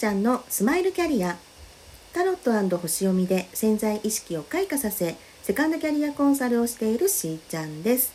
[0.00, 1.36] ちゃんのスマイルキャリア。
[2.14, 8.14] タロット星読みで潜在意識を開花させセカンドキャリアコンサルをしているしーちゃんです。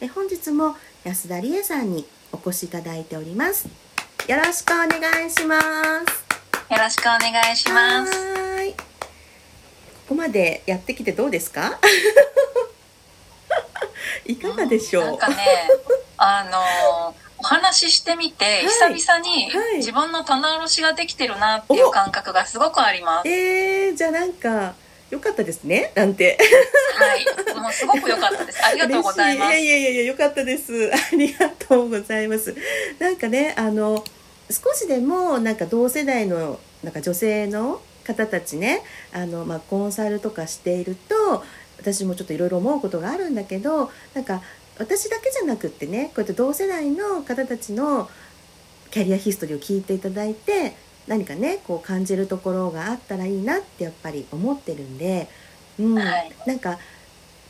[0.00, 3.66] え本日も安田理恵さんにお越しいただいております。
[4.28, 5.66] よろしくお願いします。
[6.72, 8.12] よろしくお願いします。
[8.12, 8.72] はい。
[8.74, 8.76] こ
[10.10, 11.76] こまでやってきてどうですか？
[14.26, 15.36] いかがでしょう、なんかね
[16.18, 16.60] あの
[17.08, 17.14] お
[17.50, 23.28] 話ししてみて、はい、久々に自分の棚卸しができてるなっていう感覚がすごくあります。
[23.28, 24.74] えー、じゃあなんか
[25.10, 25.90] 良かったですね？
[25.96, 26.38] なんて。
[26.94, 28.62] はい、もうすごく良かったです。
[28.64, 29.56] ありがとうございます。
[29.58, 30.92] いやいやいや良かったです。
[30.94, 32.54] ありがとうございます。
[33.00, 34.04] なんかねあの
[34.48, 41.44] 少しでもなんか同世代のなんか女性の方たちねあの、まあ、コンサルとかしていると
[41.80, 44.42] 私もちょっといろいろ思うことがあるんだけどなんか
[44.80, 48.08] 私だけじゃなくってねこうやって同世代の方たちの
[48.90, 50.74] キャリアヒストリーを聞いていただいて
[51.06, 55.28] 何かねこう感じるところがあったらいいなってやっぱり思ってるんで、
[55.78, 56.78] うんはい、なんか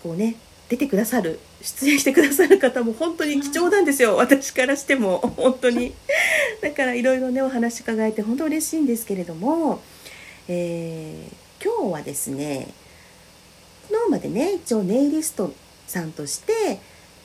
[0.02, 0.36] こうね
[0.68, 5.94] 出てくださる出演してくださる方も本当に貴重なんですよ、私からしても本当に。
[6.62, 9.80] だからいろいろねお話伺えて本当嬉しいんですけれども、
[10.48, 12.68] えー、今日はですね
[13.90, 15.52] 昨日までね一応ネイリスト
[15.86, 16.80] さんとして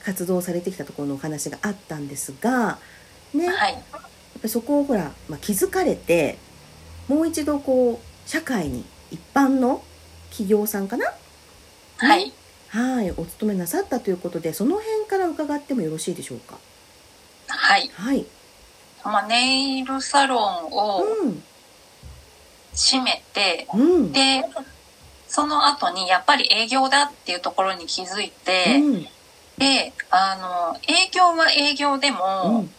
[0.06, 2.78] 活動されてきたところのお話があったんですが、
[3.34, 3.82] ね、はい、やっ
[4.40, 6.38] ぱそこをほら、まあ、気づかれて
[7.08, 9.82] もう一度こう社会に一般の
[10.30, 11.12] 企業さんかな、
[11.96, 12.32] はい、
[12.68, 16.56] はいお勤めなさったということでその辺から伺ってもよろしいでしょうか？
[17.48, 18.24] はい、はい。
[19.04, 21.04] まあ、ネイルサロンを
[22.74, 24.44] 閉めて、うん、で
[25.26, 29.06] その後にやっぱり営業だっていうところに気づいて、うん
[29.58, 32.70] で、あの、営業は営業でも、うん、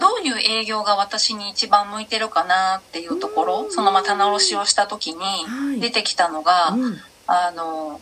[0.00, 8.00] どういう営業が私に一番向いてるかなっていうところ、そのまた直しをした時に出てきたのが、はいうん、あの、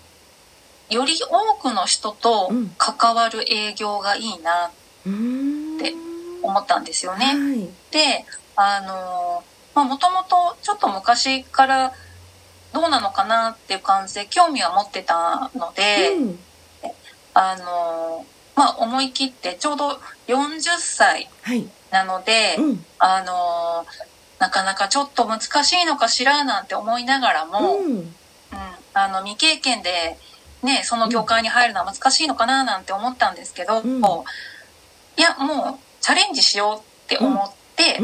[0.91, 4.73] より多くの人と関わる営業がいいなっ
[5.81, 5.94] て
[6.43, 7.27] 思ったんですよね。
[7.27, 9.43] はい、で、あの、
[9.75, 11.93] まあ、もともとちょっと昔から
[12.75, 16.39] どうなのかなっていう感じで興味は持ってたので、うん
[17.34, 19.98] あのまあ思い切ってちょうど
[20.28, 21.28] 40歳
[21.91, 23.87] なので、はいうん、あの
[24.38, 28.15] なかなかちょっと難しいのかしらなんて思いながらも、うん、うん、
[28.94, 30.19] あの未経験で
[30.62, 34.00] ねその業界に入るのは難しいのかななんて思ったんですけど、うん、い
[35.20, 38.00] やもうチャレンジしようって思って、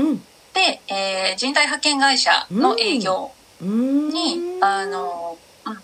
[0.54, 5.27] で、えー、人材派遣会社の営業に、あの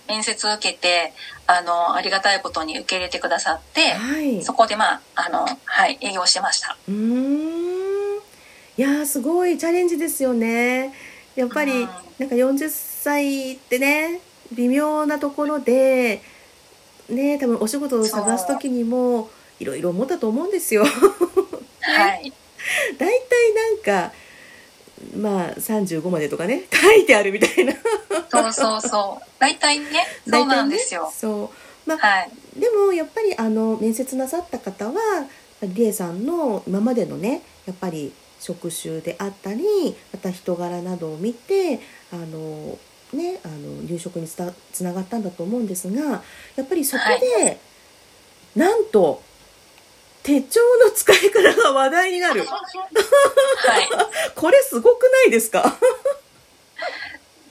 [0.09, 1.13] 面接を受けて
[1.47, 6.77] あのありがたいことに受け入れてくださって、はい、そこでまああの、はい、営業してました。
[6.89, 8.19] うん。
[8.77, 10.93] いやすごいチャレンジですよね。
[11.37, 14.21] やっぱり、うん、なんか40歳ってね
[14.53, 16.23] 微妙なところで
[17.09, 19.31] ね多分お仕事を探す時にも
[19.61, 20.85] いろいろ思ったと思うんですよ。
[20.85, 22.33] はい、
[22.99, 24.15] 大体なんか
[25.17, 27.75] まあ35までとかね 書いてあるみたいな。
[28.31, 29.27] そうそうそう。
[29.39, 31.51] 大体ねそうなんですよ、ね、そ
[31.87, 31.89] う。
[31.89, 34.93] まあ、はい、でもやっぱりあの面接なさった方は
[35.63, 39.65] りえさんの今までのねやっぱり職種であったり
[40.13, 41.81] また人柄などを見て
[42.13, 42.79] あの
[43.13, 44.37] ねあの入職につ
[44.73, 46.23] つながったんだと思うんですが
[46.57, 47.05] やっぱりそこ
[47.39, 47.59] で、はい、
[48.57, 49.23] なんと
[50.25, 52.45] 手帳の使い方が話題になる。
[52.47, 52.57] は
[53.81, 53.89] い。
[54.35, 55.77] これすごくないですか？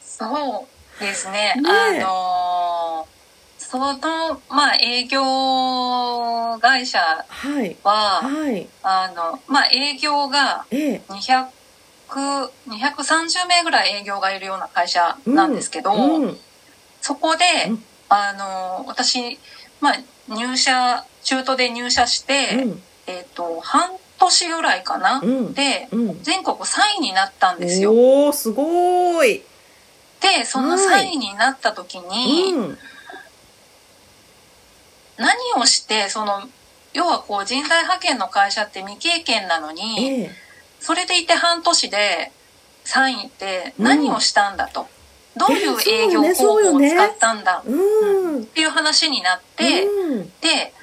[0.01, 0.65] そ
[0.99, 1.53] うですね。
[1.55, 3.07] ねあの
[3.59, 3.97] その、
[4.49, 5.21] まあ、営業
[6.59, 11.01] 会社は、はい、はい、あの、まあ、営業が200、え。
[11.01, 11.01] え、
[12.69, 16.23] 230名ぐらい営業がいるような会社なんですけど、うん。
[16.23, 16.37] うん、
[17.01, 19.39] そこで、うん、あの、私、
[19.81, 19.95] まあ、
[20.27, 25.89] 入社中途で入社して、うん、えっ、ー、と半年ぐらいかな、うん、で、
[26.21, 27.91] 全国3位になったんですよ。
[27.91, 29.43] おーすごい。
[30.21, 32.75] でその3位になった時に、
[35.17, 36.41] 何をしてその
[36.93, 40.29] 要はこう人材派遣の会社って未経験なのに、えー、
[40.79, 42.31] それでいて半年で
[42.85, 44.87] 3位って何をしたんだと。
[45.35, 50.73] どういう営業方法を使ったんだ、うん、っていう話になって、うん、で、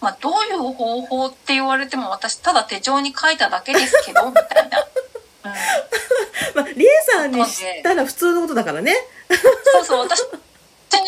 [0.00, 4.86] まあ、どういう方法って言われても私ただ手帳に書いただけですけど みたいな。
[5.44, 5.52] うん、
[6.54, 8.94] まあ、リエさんにしたら普通のことだからね。
[9.72, 10.22] そうそう私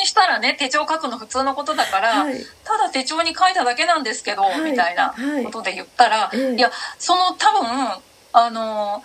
[0.01, 2.35] にしたらね手帳書くの普通のことだから、はい、
[2.65, 5.15] ただ手帳に書いただけなんですけど、はい、みたいな
[5.45, 8.03] ことで言ったら、はい、いやその多分
[8.33, 9.03] あの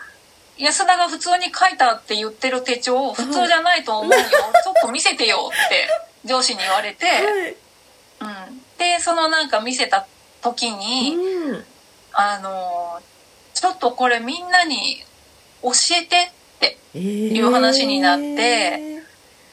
[0.57, 5.89] 安田が普通に書いたって言ってる手帳普通じゃないと思うよ、 ちょっと見せてよって
[6.23, 7.57] 上司に言われて、
[8.77, 10.05] でそのなんか見せた
[10.41, 11.63] 時に、うん、
[12.13, 13.01] あの
[13.53, 14.97] ちょっとこれみんなに
[15.63, 16.31] 教えて
[16.67, 19.03] っていう話になって、え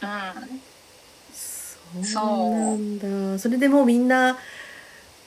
[0.00, 2.50] ー、うん、そう。
[2.50, 3.38] なんだ。
[3.38, 4.36] それでもうみんな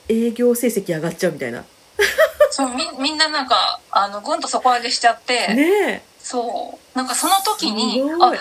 [0.08, 1.64] 営業成績上がっちゃうみたいな。
[2.52, 6.98] そうみみんななんかあのぐんと底上げしちゃってねそう。
[6.98, 8.34] なんかその時にあ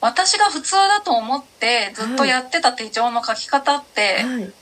[0.00, 4.52] 私が普通だと思ってずっとやってた手帳の書き方って、はい、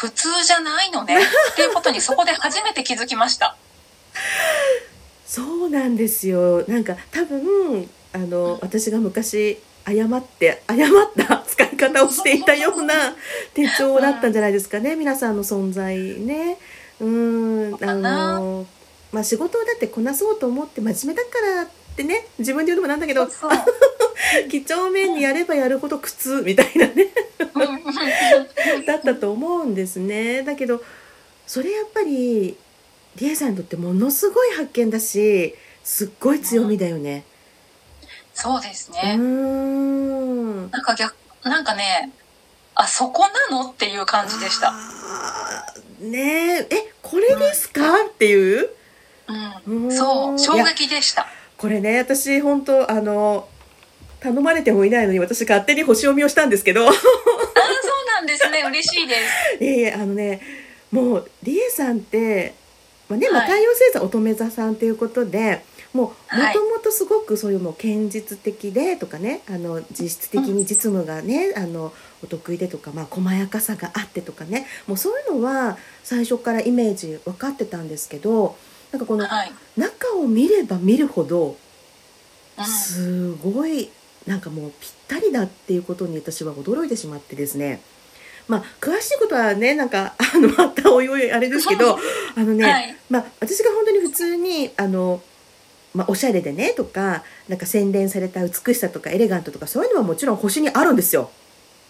[0.00, 1.18] 普通じゃないのね。
[1.52, 3.54] っていうことにそこで初めて気づきました。
[5.26, 6.64] そうなんですよ。
[6.66, 13.14] なんか多分あの、うん、私が昔誤って誤った使い方をしていたような
[13.52, 16.56] 手帳だったんじゃないですかね、うん、皆さんの存在ね。
[16.98, 18.66] うんあの
[19.12, 22.26] まあ仕事をだってこなそうと思って真面目だからってね。
[22.38, 23.28] 自分で言うのもなんだけど
[24.50, 27.08] 几帳面にやればやるほど苦痛みたいなね。
[28.86, 30.42] だったと思うんですね。
[30.42, 30.82] だけど
[31.46, 32.56] それやっぱり
[33.16, 37.24] リエさんにとってものすごい発見だしすっごい強みだよね、
[38.02, 39.16] うん、そうですね。
[39.18, 40.70] うん。
[40.70, 42.12] なんか逆なんかね
[42.74, 44.72] あそこなのっていう感じでした。
[46.00, 46.60] ね。
[46.60, 48.70] ええこれですか、うん、っていう、
[49.66, 51.26] うん、そう衝撃でした。
[51.56, 53.48] これね私本当あの
[54.20, 56.88] 頼まれてもいないのに私勝手に星読みをしたんですけど。
[56.88, 57.02] あそう
[58.06, 58.62] なんですね。
[58.68, 59.20] 嬉しいです。
[59.60, 60.40] ええあのね
[60.90, 62.54] もうリエさんって
[63.08, 78.56] まあね、まあ、太陽星座乙女座さんということで、もうもともとすごくそういうもう堅実的でとかねあの実質的に実務がね、あのお得意でとか、まあ、細やかさがあってとかねもうそういうのは最初からイメージ分かってたんですけど
[78.92, 79.26] なんかこの
[79.76, 81.56] 中を見れば見るほど
[82.64, 83.90] すごい
[84.26, 87.80] なんかもうぴったりだっていうことに私は驚いてしまってですね。
[88.48, 95.22] まあ、詳しいことはねなんかあのまたおいおいあれですけどあのね、はい、まあ、私が本当に普通にあの
[95.92, 101.30] まあ、おしゃれでねとかなんか洗練された美しさとかエレガントとかそういうのはもちろん星にあるんですよ。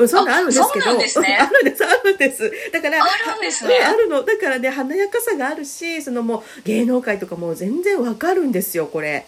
[0.06, 2.52] そういうのあるんですけど、あるんです、ね、 あるんです、あるんです。
[2.72, 3.78] だから、あるんですね。
[3.80, 4.22] あるの。
[4.22, 9.26] だからね、華やかさがあるし、そのもう芸能界とかも全然わかるんですよ、これ。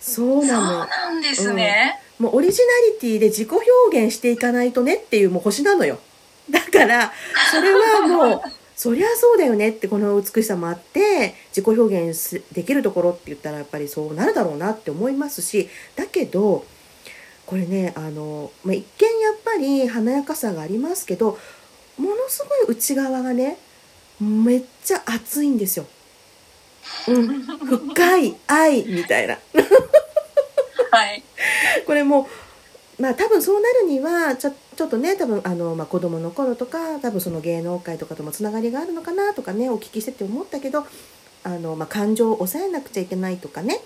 [0.00, 0.68] そうなの。
[0.68, 5.98] そうなんですね、うん、もうオリジナリティで自己表現していかないとねっていうもう星なのよ。
[6.48, 7.12] だから、
[7.50, 8.40] それはもう、
[8.74, 16.64] そりゃそうだよねってこの美しさもあって自己表現できるところって言ったらやっぱりそうなるだろうなって思いますしだけど
[17.46, 21.38] これねあの、まあ、一見やっぱり華やかさがありますけど
[21.98, 23.58] ものすごい内側がね
[24.20, 25.86] めっちゃ熱いんですよ。
[27.08, 29.38] うん、深い愛みたいな。
[30.94, 31.22] はい。
[31.86, 32.28] これも
[33.00, 40.86] まあ多分そうなるにはちょちょっとね多分あの、まあ、子供の頃とか多分その芸能界とかともつながりがあるのかなとかねお聞きしてて思ったけど
[41.42, 43.80] あの、まあ、感情を抑えなくちゃいけないとかね、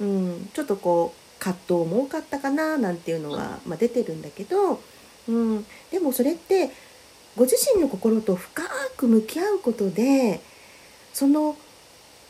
[0.00, 4.80] うん、ちょっとこう葛藤も多かったかななんていうのは、まあ、出てるんだけど、
[5.28, 6.70] うん、でもそれって
[7.36, 8.62] ご自身の心と深
[8.96, 10.40] く向き合うことで
[11.12, 11.56] その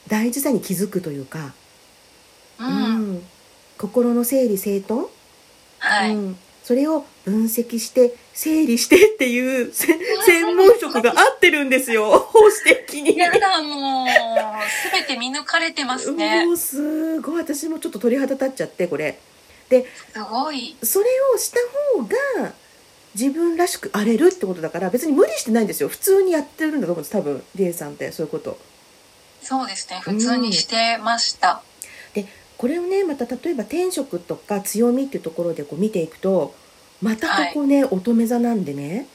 [0.09, 1.53] 大事さに気づくというか、
[2.59, 3.23] うん、うん、
[3.81, 5.07] 心の整理整頓？
[5.79, 12.11] はい、うん、それを分析して整理してっていう専門職が合ってるんですよ。
[12.11, 12.55] 保守
[12.87, 13.17] 的に。
[13.17, 14.07] やだもう
[14.93, 16.45] 全て見抜かれてますね。
[16.45, 17.43] もうすごい。
[17.43, 19.19] 私もちょっと鳥肌立っちゃってこれ。
[19.71, 20.77] ですごい。
[20.83, 21.59] それをした
[21.97, 22.03] 方
[22.43, 22.53] が
[23.15, 25.89] 自分らしく荒れるってことだから別に無理してないんですよ。
[25.89, 27.43] 普通にやってるんだと思うんです多分。
[27.55, 28.59] リエさんってそういうこと。
[29.43, 30.01] そうですね。
[30.03, 31.63] 普通にしてました、
[32.61, 36.55] これをねまた例えば天職とか強みっていうところでこう見ていくと
[37.00, 39.07] またここね、はい、乙女座なんでね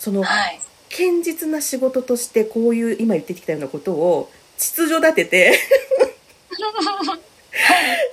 [0.00, 0.58] その、はい、
[0.90, 5.60] 堅実な仕事としてこういう今言ってきたようなことを秩序立てて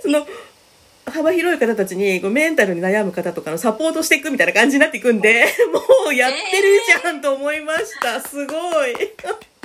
[0.04, 0.28] その
[1.08, 8.54] 幅広い方たちにメンタルに悩む方とかのサポートしていくみたいな感じになっていくんでもうやってるじゃんと思いました、すご
[8.86, 8.94] い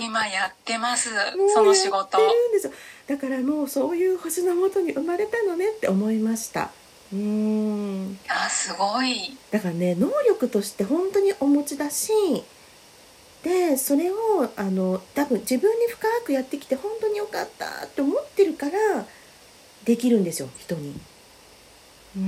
[0.01, 1.11] 今やってます。
[1.55, 2.19] その仕事。
[3.07, 6.71] だからもうそういう星のもとに生まれたのねって思いました。
[7.13, 8.19] うん。
[8.29, 9.37] あすごい。
[9.51, 12.13] だからね能力として本当にお持ちだし
[13.43, 14.17] でそれを
[14.57, 18.73] あの多分自分に深くやってきて本当によかったって思ってるから
[19.85, 20.95] できるんですよ人に。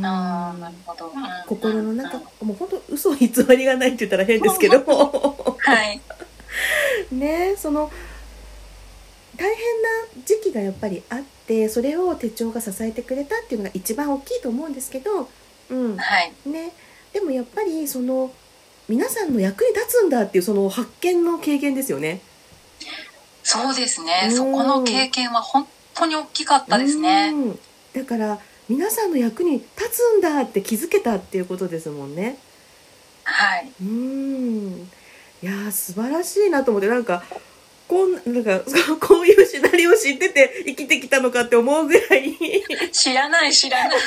[0.01, 1.13] あなるほど、
[1.49, 4.79] 心の中、もう本当嘘偽りがないって言ったら変ですけど
[5.59, 6.01] はい
[7.13, 7.91] ねその
[9.37, 9.89] 大変な
[10.25, 15.29] 時期がやっぱりあってでそれを手帳が支えてくれたっていうのが一番大きいと思うんですけど、
[15.71, 16.73] うんはいね、
[17.13, 18.33] でもやっぱりその
[18.89, 22.21] 皆さんの役に立つんだっていうその発見の経験ですよね。
[23.45, 27.35] そうですね、そこの経験は本当に大きかったですね。
[27.93, 28.39] だから
[28.69, 32.39] 皆さんの役に立つんだって気づけたっていうことですもんね。
[33.25, 33.73] はい。
[33.83, 34.91] うん。
[35.43, 37.23] いや素晴らしいなと思ってなんか
[37.89, 38.61] こんなんか
[39.01, 42.35] こういうシナリオ知ってて生きてきたのかって思うぐらい。
[42.91, 43.99] 知らない知らない。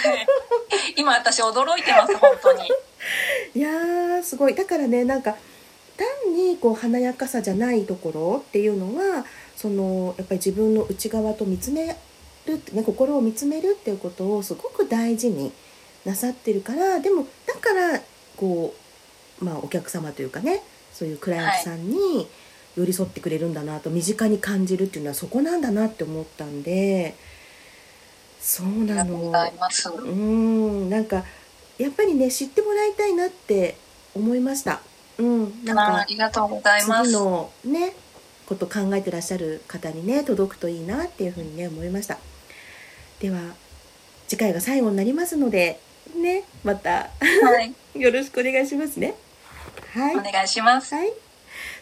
[0.96, 2.62] 今私驚いてます本当に。
[3.54, 4.56] いやすごい。
[4.56, 5.36] だからねなんか
[5.98, 9.26] 単にこう華やかさじゃないところっていうのは
[9.56, 11.96] そのやっぱり自分の内側と見つめ
[12.48, 15.52] るってね心を見つめるっていうことをすごく大事に
[16.06, 18.02] なさってるからでもだから
[18.36, 18.74] こ
[19.42, 20.64] うまあお客様というかね
[20.98, 22.28] そういうクライアントさんに
[22.78, 27.16] 寄り添ってくれるんだなと身近に感じるっていうのはそこなんだなって思ったんで
[28.40, 29.34] そうなの。
[30.04, 30.90] うん。
[30.90, 31.24] なんか
[31.78, 33.76] やっぱりね知ってもらいたいなって
[34.14, 34.82] 思いました。
[35.18, 37.10] うん、なんかありがとうございます。
[37.10, 37.96] 次のね
[38.46, 42.20] こと考えてらっしゃる方にね届くといいなっていうふうにね思いました。
[43.20, 43.40] では
[44.28, 45.80] 次回が最後になりますので
[46.16, 49.16] ねまた、はい、 よろしくお願いしますね
[49.96, 50.16] はい。
[50.18, 51.14] お願いします、はい、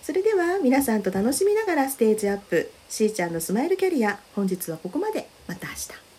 [0.03, 2.71] それでは皆さんと楽しみながらステージアップ。
[2.87, 4.19] しーちゃんのスマイルキャリア。
[4.35, 5.27] 本日はここまで。
[5.47, 6.12] また明日